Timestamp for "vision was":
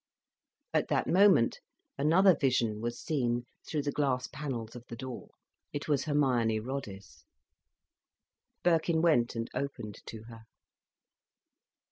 2.35-2.99